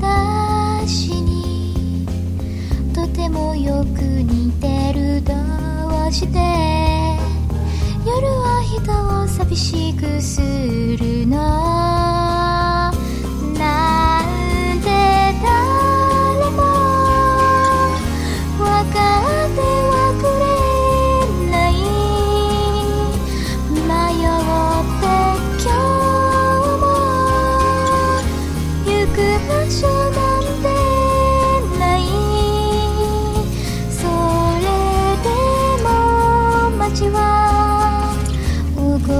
[0.00, 2.06] 私に
[2.94, 5.32] とてもよく似てるど
[6.08, 6.38] うして
[8.04, 8.90] 夜は人
[9.24, 12.31] を寂しくするの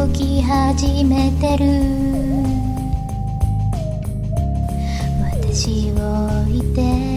[0.02, 1.64] 動き始めてる。
[5.20, 7.11] 私を置いて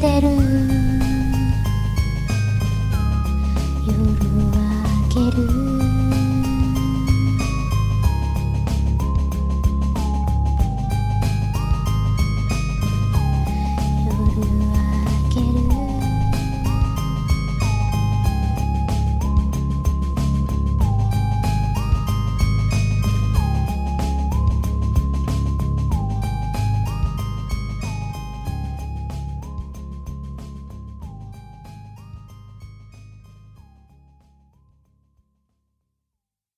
[0.00, 0.79] てる。